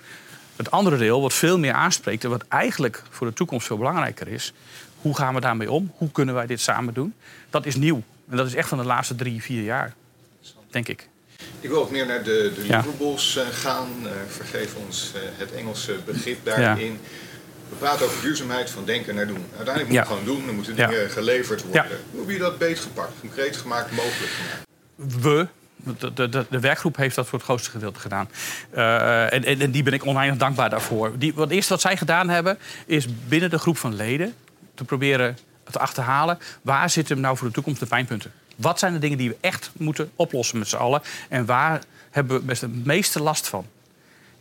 [0.55, 4.27] Het andere deel, wat veel meer aanspreekt en wat eigenlijk voor de toekomst veel belangrijker
[4.27, 4.53] is,
[5.01, 5.91] hoe gaan we daarmee om?
[5.95, 7.13] Hoe kunnen wij dit samen doen?
[7.49, 8.03] Dat is nieuw.
[8.29, 9.93] En dat is echt van de laatste drie, vier jaar,
[10.69, 11.09] denk ik.
[11.59, 13.89] Ik wil ook meer naar de, de deliverables uh, gaan.
[14.03, 16.91] Uh, vergeef ons uh, het Engelse begrip daarin.
[16.91, 16.97] Ja.
[17.69, 19.45] We praten over duurzaamheid van denken naar doen.
[19.57, 20.47] Uiteindelijk moet je gewoon doen.
[20.47, 21.99] Er moeten dingen geleverd worden.
[22.11, 25.21] Hoe heb je dat beter gepakt, concreet gemaakt, mogelijk gemaakt?
[25.21, 25.47] We,
[25.99, 28.29] de, de, de, werkgroep heeft dat voor het grootste gedeelte gedaan.
[28.75, 31.17] Uh, en, en, die ben ik oneindig dankbaar daarvoor.
[31.17, 34.33] Die, wat eerste wat zij gedaan hebben, is binnen de groep van leden
[34.75, 35.37] te proberen
[35.71, 38.31] te achterhalen waar zitten nou voor de toekomst de pijnpunten.
[38.55, 41.01] Wat zijn de dingen die we echt moeten oplossen met z'n allen?
[41.29, 43.65] En waar hebben we best het meeste last van?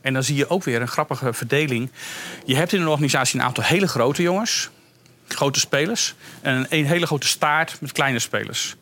[0.01, 1.91] En dan zie je ook weer een grappige verdeling.
[2.45, 4.71] Je hebt in een organisatie een aantal hele grote jongens,
[5.29, 8.77] grote spelers, en een hele grote staart met kleine spelers.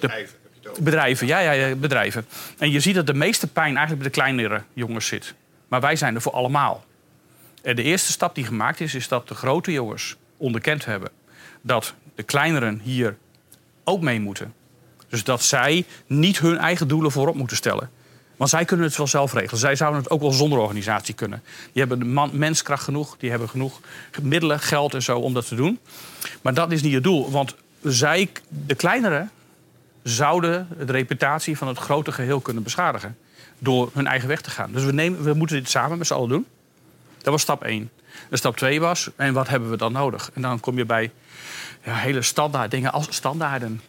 [0.00, 0.34] Bedrijven.
[0.62, 2.26] De, bedrijven, ja, ja, ja, bedrijven.
[2.58, 5.34] En je ziet dat de meeste pijn eigenlijk bij de kleinere jongens zit.
[5.68, 6.84] Maar wij zijn er voor allemaal.
[7.62, 11.10] En de eerste stap die gemaakt is, is dat de grote jongens onderkend hebben
[11.60, 13.16] dat de kleineren hier
[13.84, 14.54] ook mee moeten.
[15.08, 17.90] Dus dat zij niet hun eigen doelen voorop moeten stellen.
[18.36, 19.60] Want zij kunnen het wel zelf regelen.
[19.60, 21.42] Zij zouden het ook wel zonder organisatie kunnen.
[21.72, 23.80] Die hebben de man, menskracht genoeg, die hebben genoeg
[24.22, 25.78] middelen, geld en zo om dat te doen.
[26.42, 27.30] Maar dat is niet het doel.
[27.30, 29.28] Want zij, de kleinere,
[30.02, 33.16] zouden de reputatie van het grote geheel kunnen beschadigen.
[33.58, 34.72] Door hun eigen weg te gaan.
[34.72, 36.46] Dus we, nemen, we moeten dit samen met z'n allen doen.
[37.18, 37.90] Dat was stap 1.
[38.30, 40.30] En stap 2 was, en wat hebben we dan nodig?
[40.34, 41.10] En dan kom je bij
[41.84, 43.80] ja, hele standaard dingen als standaarden.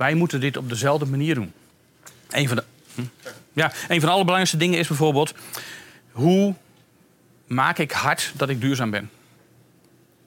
[0.00, 1.52] Wij moeten dit op dezelfde manier doen.
[2.30, 3.02] Een van de, hm?
[3.52, 5.34] ja, een van de allerbelangrijkste dingen is bijvoorbeeld...
[6.12, 6.54] hoe
[7.46, 9.10] maak ik hard dat ik duurzaam ben?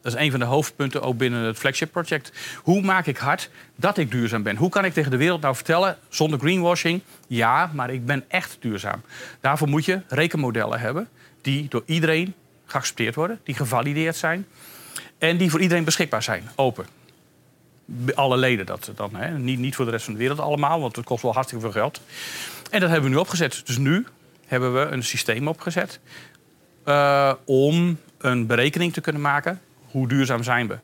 [0.01, 2.31] Dat is een van de hoofdpunten ook binnen het flagship project.
[2.57, 4.55] Hoe maak ik hard dat ik duurzaam ben?
[4.55, 7.01] Hoe kan ik tegen de wereld nou vertellen, zonder greenwashing...
[7.27, 9.01] ja, maar ik ben echt duurzaam.
[9.41, 11.09] Daarvoor moet je rekenmodellen hebben...
[11.41, 12.33] die door iedereen
[12.65, 14.47] geaccepteerd worden, die gevalideerd zijn...
[15.17, 16.85] en die voor iedereen beschikbaar zijn, open
[18.15, 19.15] alle leden dat dan.
[19.15, 19.37] Hè.
[19.37, 21.81] Niet, niet voor de rest van de wereld allemaal, want het kost wel hartstikke veel
[21.81, 22.01] geld.
[22.69, 23.61] En dat hebben we nu opgezet.
[23.65, 24.05] Dus nu
[24.45, 25.99] hebben we een systeem opgezet
[26.85, 29.61] uh, om een berekening te kunnen maken.
[29.85, 30.77] Hoe duurzaam zijn we?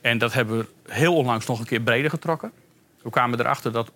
[0.00, 2.52] En dat hebben we heel onlangs nog een keer breder getrokken.
[3.02, 3.90] We kwamen erachter dat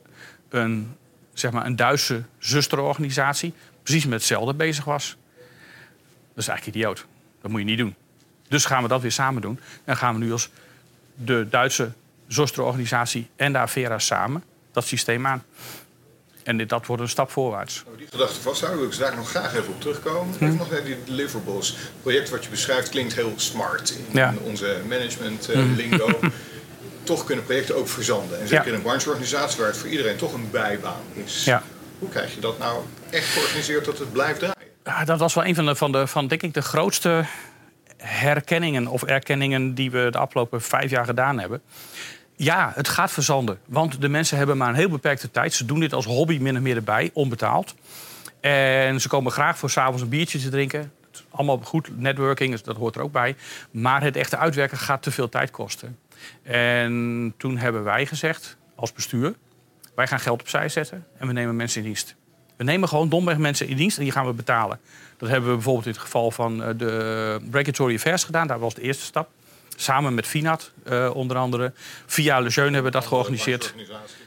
[0.48, 0.96] een,
[1.33, 5.16] zeg maar een Duitse zusterorganisatie precies met hetzelfde bezig was.
[6.35, 7.07] Dat is eigenlijk idioot.
[7.40, 7.94] Dat moet je niet doen.
[8.48, 9.61] Dus gaan we dat weer samen doen.
[9.85, 10.51] En gaan we nu als
[11.14, 11.92] de Duitse
[12.29, 15.45] Zostra-organisatie en de Avera samen dat systeem aan.
[16.43, 17.85] En dit, dat wordt een stap voorwaarts.
[17.87, 20.35] Oh, die gedachte vasthouden wil ik daar nog graag even op terugkomen.
[20.35, 21.69] Even nog naar die deliverables.
[21.69, 26.21] Het project wat je beschrijft klinkt heel smart in, onze management uh, lingo.
[27.03, 28.41] toch kunnen projecten ook verzanden.
[28.41, 31.45] En zeker in een brancheorganisatie waar het voor iedereen toch een bijbaan is.
[31.45, 31.62] Ja.
[31.99, 34.69] Hoe krijg je dat nou echt georganiseerd dat het blijft draaien?
[34.85, 37.25] Ja, dat was wel een van de, van de van, denk ik, de grootste
[37.99, 41.63] herkenningen of erkenningen die we de afgelopen vijf jaar gedaan hebben.
[42.37, 43.59] Ja, het gaat verzanden.
[43.67, 45.55] Want de mensen hebben maar een heel beperkte tijd.
[45.55, 47.75] Ze doen dit als hobby min of meer erbij, onbetaald.
[48.41, 50.93] En ze komen graag voor s'avonds een biertje te drinken.
[51.31, 53.37] Allemaal goed, networking, dus dat hoort er ook bij.
[53.71, 55.99] Maar het echte uitwerken gaat te veel tijd kosten.
[56.43, 59.35] En toen hebben wij gezegd, als bestuur...
[59.95, 62.17] wij gaan geld opzij zetten en we nemen mensen in dienst.
[62.59, 64.81] We nemen gewoon domweg mensen in dienst en die gaan we betalen.
[65.16, 68.47] Dat hebben we bijvoorbeeld in het geval van eh, de Regulatory Affairs gedaan.
[68.47, 69.29] Daar was de eerste stap.
[69.77, 71.73] Samen met FINAT uh, onder andere.
[72.07, 73.75] Via Lejeune hebben we dat georganiseerd.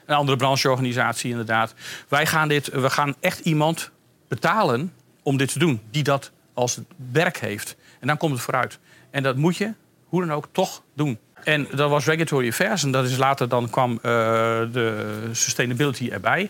[0.06, 1.74] Een andere brancheorganisatie inderdaad.
[2.08, 3.92] Wij gaan, dit, we gaan echt iemand
[4.28, 5.82] betalen om dit te doen.
[5.90, 6.80] Die dat als
[7.12, 7.76] werk heeft.
[8.00, 8.80] En dan komt het vooruit.
[9.10, 9.74] En dat moet je,
[10.06, 11.20] hoe dan ook, toch doen.
[11.44, 12.84] En dat was Regulatory Affairs.
[12.84, 16.50] En dat is later dan kwam uh, de sustainability erbij.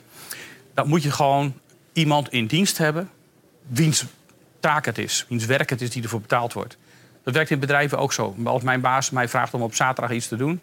[0.74, 1.54] Dan moet je gewoon
[1.94, 3.10] iemand in dienst hebben...
[3.68, 4.06] wiens
[4.60, 6.78] taak het is, wiens werk het is die ervoor betaald wordt.
[7.24, 8.36] Dat werkt in bedrijven ook zo.
[8.44, 10.62] Als mijn baas mij vraagt om op zaterdag iets te doen,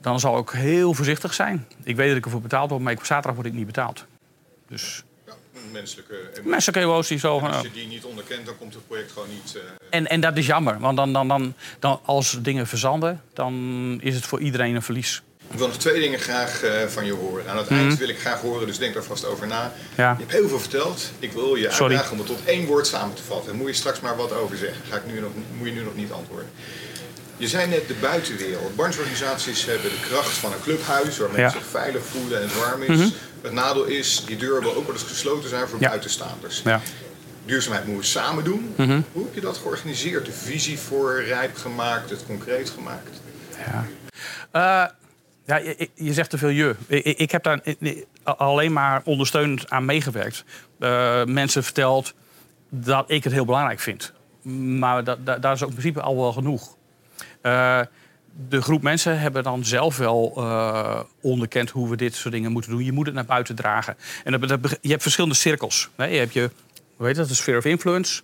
[0.00, 1.66] dan zal ik heel voorzichtig zijn.
[1.82, 4.04] Ik weet dat ik ervoor betaald word, maar op zaterdag word ik niet betaald.
[4.68, 5.02] Dus
[5.72, 7.20] menselijke Menselijke emoties.
[7.20, 9.54] Zo, als je die niet onderkent, dan komt het project gewoon niet...
[9.56, 9.62] Uh...
[9.90, 13.22] En, en dat is jammer, want dan, dan, dan, dan, als dingen verzanden...
[13.32, 15.22] dan is het voor iedereen een verlies.
[15.50, 17.48] Ik wil nog twee dingen graag uh, van je horen.
[17.48, 17.98] Aan het eind mhm.
[17.98, 19.72] wil ik graag horen, dus denk daar vast over na.
[19.94, 20.10] Ja.
[20.10, 21.10] Je hebt heel veel verteld.
[21.18, 21.94] Ik wil je Sorry.
[21.94, 23.46] uitdagen om het tot één woord samen te vatten.
[23.46, 24.82] Daar moet je straks maar wat over zeggen.
[24.90, 26.48] Ga ik nu nog, moet je nu nog niet antwoorden.
[27.36, 28.76] Je zei net de buitenwereld.
[28.76, 31.18] Brancheorganisaties hebben de kracht van een clubhuis...
[31.18, 32.98] waar mensen zich veilig voelen en het warm is.
[32.98, 33.08] Mhm.
[33.42, 36.62] Het nadeel is, die deuren wil ook wel eens gesloten zijn voor buitenstaanders.
[36.64, 36.80] Ja.
[37.44, 38.74] duurzaamheid moeten we samen doen.
[38.76, 39.00] Mhm.
[39.12, 40.26] Hoe heb je dat georganiseerd?
[40.26, 43.20] De visie voor rijp gemaakt, het concreet gemaakt?
[43.66, 43.86] Ja.
[44.50, 44.90] Eh,
[45.48, 45.56] ja,
[45.94, 46.76] je, zegt te veel je.
[46.86, 47.60] Ik, ik heb daar
[48.24, 50.44] alleen maar ondersteunend aan meegewerkt.
[50.78, 52.14] Uh, mensen verteld
[52.68, 54.12] dat ik het heel belangrijk vind.
[54.78, 56.76] Maar daar is ook in principe al wel genoeg.
[57.42, 57.80] Uh,
[58.48, 62.70] de groep mensen hebben dan zelf wel uh, onderkend hoe we dit soort dingen moeten
[62.70, 62.84] doen.
[62.84, 63.96] Je moet het naar buiten dragen.
[64.24, 65.88] En dat, je hebt verschillende cirkels.
[65.96, 66.50] Je hebt je,
[66.96, 68.22] hoe dat, de sphere of influence.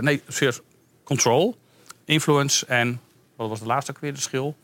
[0.00, 0.62] Nee, sphere of
[1.04, 1.56] control,
[2.04, 3.00] influence en
[3.36, 4.56] wat was de laatste ook weer de schil?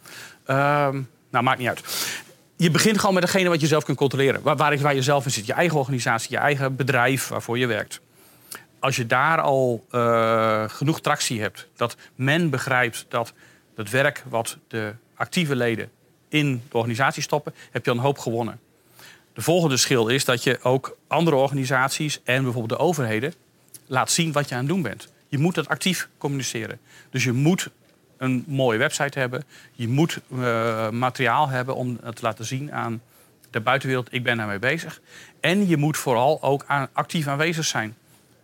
[0.47, 0.89] Uh,
[1.31, 1.83] nou, maakt niet uit.
[2.57, 4.43] Je begint gewoon met degene wat je zelf kunt controleren.
[4.43, 5.47] Waar, waar, je zelf in zit.
[5.47, 8.01] Je eigen organisatie, je eigen bedrijf waarvoor je werkt.
[8.79, 13.33] Als je daar al uh, genoeg tractie hebt, dat men begrijpt dat
[13.75, 15.91] het werk wat de actieve leden
[16.29, 18.61] in de organisatie stoppen, heb je een hoop gewonnen.
[19.33, 23.35] De volgende schil is dat je ook andere organisaties en bijvoorbeeld de overheden
[23.87, 25.09] laat zien wat je aan het doen bent.
[25.29, 26.81] Je moet dat actief communiceren.
[27.11, 27.69] Dus je moet
[28.23, 29.45] een mooie website hebben.
[29.73, 33.03] Je moet uh, materiaal hebben om te laten zien aan
[33.51, 34.13] de buitenwereld.
[34.13, 35.01] Ik ben daarmee bezig.
[35.41, 37.97] En je moet vooral ook actief aanwezig zijn.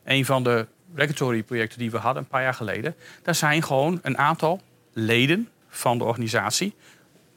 [0.04, 2.94] Een van de regulatory projecten die we hadden een paar jaar geleden.
[3.22, 4.60] Daar zijn gewoon een aantal
[4.92, 6.68] leden van de organisatie.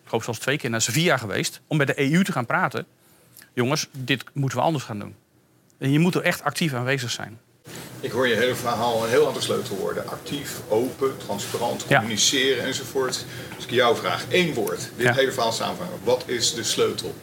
[0.03, 1.61] Ik geloof zelfs twee keer naar Sevilla geweest.
[1.67, 2.85] Om met de EU te gaan praten.
[3.53, 5.15] Jongens, dit moeten we anders gaan doen.
[5.77, 7.39] En je moet er echt actief aanwezig zijn.
[8.01, 10.09] Ik hoor je hele verhaal een heel aantal sleutelwoorden.
[10.09, 12.63] Actief, open, transparant, communiceren ja.
[12.63, 13.25] enzovoort.
[13.55, 14.89] Dus ik jou vraag, één woord.
[14.95, 15.13] Dit ja.
[15.13, 15.99] hele verhaal samenvangen.
[16.03, 17.15] Wat is de sleutel?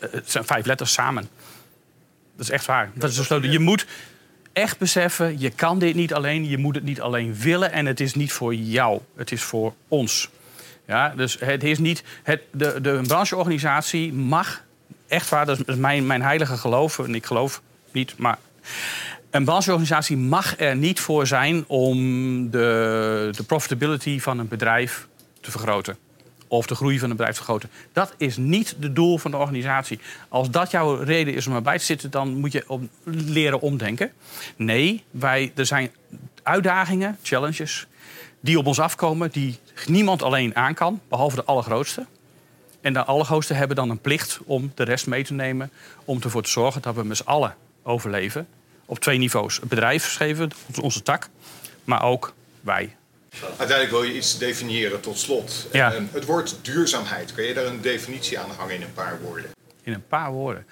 [0.00, 1.28] Het zijn vijf letters samen.
[2.36, 2.90] Dat is echt waar.
[2.94, 3.50] Dat is de sleutel.
[3.50, 3.86] Je moet
[4.52, 6.48] echt beseffen, je kan dit niet alleen.
[6.48, 7.72] Je moet het niet alleen willen.
[7.72, 9.00] En het is niet voor jou.
[9.16, 10.30] Het is voor ons.
[10.86, 12.02] Ja, dus het is niet...
[12.22, 14.62] Het, de, de brancheorganisatie mag...
[15.06, 16.98] Echt waar, dat is mijn, mijn heilige geloof.
[16.98, 18.38] En ik geloof niet, maar
[19.34, 21.96] een brancheorganisatie mag er niet voor zijn om
[22.50, 25.08] de, de profitability van een bedrijf
[25.40, 25.96] te vergroten.
[26.48, 27.70] Of de groei van een bedrijf te vergroten.
[27.92, 30.00] Dat is niet het doel van de organisatie.
[30.28, 34.12] Als dat jouw reden is om erbij te zitten, dan moet je leren omdenken.
[34.56, 35.90] Nee, wij, er zijn
[36.42, 37.86] uitdagingen, challenges,
[38.40, 42.06] die op ons afkomen, die niemand alleen aan kan, behalve de allergrootste.
[42.80, 45.70] En de allergrootste hebben dan een plicht om de rest mee te nemen,
[46.04, 48.46] om ervoor te zorgen dat we met z'n allen overleven
[48.86, 49.56] op twee niveaus.
[49.56, 51.28] Het bedrijf schreven, onze tak,
[51.84, 52.96] maar ook wij.
[53.40, 55.68] Uiteindelijk wil je iets definiëren tot slot.
[55.72, 55.92] Ja.
[55.92, 59.50] En het woord duurzaamheid, kun je daar een definitie aan hangen in een paar woorden?
[59.82, 60.66] In een paar woorden.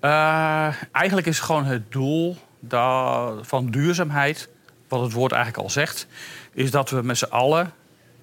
[0.00, 4.48] Uh, eigenlijk is gewoon het doel dat, van duurzaamheid,
[4.88, 6.06] wat het woord eigenlijk al zegt,
[6.52, 7.72] is dat we met z'n allen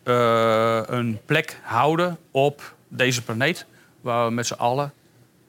[0.04, 3.66] uh, een plek houden op deze planeet
[4.02, 4.94] waar we met z'n allen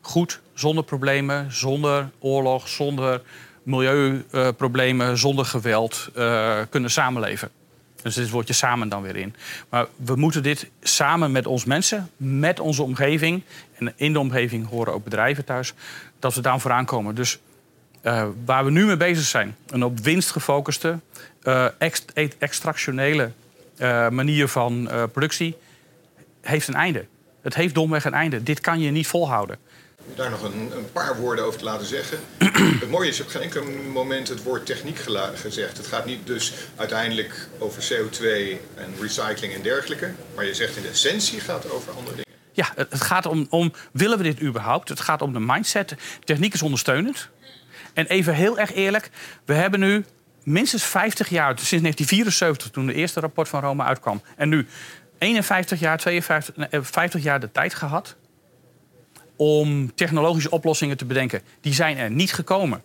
[0.01, 3.23] goed, zonder problemen, zonder oorlog, zonder
[3.69, 7.51] milieuproblemen, zonder geweld uh, kunnen samenleven.
[8.03, 9.35] Dus dit woordje samen dan weer in.
[9.69, 13.43] Maar we moeten dit samen met ons mensen, met onze omgeving...
[13.79, 15.75] en in de omgeving horen ook bedrijven thuis...
[16.19, 17.15] dat we daar vooraan komen.
[17.15, 17.39] Dus
[18.03, 19.57] uh, waar we nu mee bezig zijn...
[19.67, 21.01] een op winst gefocuste,
[21.79, 23.31] ext extractionele
[24.11, 25.57] manier van productie...
[26.41, 27.07] heeft een einde.
[27.43, 28.43] Het heeft domweg een einde.
[28.43, 29.59] Dit kan je niet volhouden
[30.19, 32.19] daar nog een, een, paar woorden over te laten zeggen.
[32.81, 34.99] het mooie is, je hebt geen enkel moment het woord techniek
[35.35, 35.77] gezegd.
[35.77, 38.25] Het gaat niet dus uiteindelijk over CO2
[38.75, 40.13] en recycling en dergelijke.
[40.35, 42.25] Maar je zegt in de essentie gaat het over andere dingen.
[42.53, 44.89] Ja, het gaat om, om, willen we dit überhaupt?
[44.89, 45.95] Het gaat om de mindset.
[46.25, 47.29] Techniek is ondersteunend.
[47.93, 49.11] En even heel erg eerlijk,
[49.45, 50.05] we hebben nu
[50.43, 54.23] minstens 50 jaar, sinds 1974 toen de eerste rapport van Rome uitkwam.
[54.37, 54.67] En nu
[55.19, 58.17] 51 jaar, 52, 50 jaar de tijd gehad
[59.39, 61.43] om technologische oplossingen te bedenken.
[61.61, 62.83] Die zijn er niet gekomen.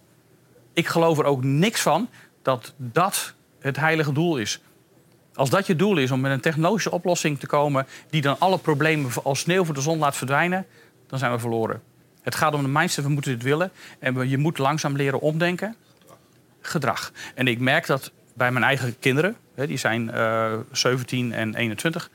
[0.74, 2.10] Ik geloof er ook niks van
[2.42, 4.62] dat dat het heilige doel is.
[5.34, 8.58] Als dat je doel is om met een technologische oplossing te komen die dan alle
[8.58, 10.66] problemen als sneeuw voor de zon laat verdwijnen,
[11.08, 11.82] dan zijn we verloren.
[12.22, 13.72] Het gaat om de mindset, we moeten dit willen.
[14.00, 15.76] En je moet langzaam leren omdenken.
[16.62, 17.12] Gedrag.
[17.36, 22.10] En ik merk dat bij mijn eigen kinderen, die zijn uh, 17 en 21,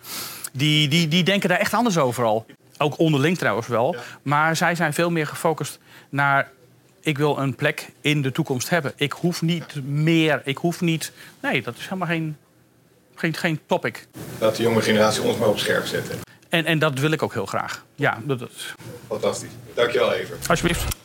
[0.53, 2.47] die, die, die denken daar echt anders over al.
[2.79, 3.95] Ook onderling trouwens wel.
[3.95, 4.01] Ja.
[4.23, 6.51] Maar zij zijn veel meer gefocust naar.
[7.01, 8.93] Ik wil een plek in de toekomst hebben.
[8.97, 10.41] Ik hoef niet meer.
[10.45, 11.13] Ik hoef niet.
[11.41, 12.37] Nee, dat is helemaal geen,
[13.15, 14.07] geen, geen topic.
[14.39, 16.19] Laat de jonge generatie ons maar op scherp zetten.
[16.49, 17.85] En, en dat wil ik ook heel graag.
[17.95, 18.51] Ja, dat,
[19.09, 19.51] Fantastisch.
[19.75, 20.37] Dankjewel, Even.
[20.49, 20.97] Alsjeblieft.